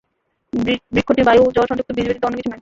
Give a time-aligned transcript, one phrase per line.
[0.93, 2.59] বৃক্ষটি বায়ু ও জল-সংযুক্ত বীজ ব্যতীত অন্য কিছু নয়।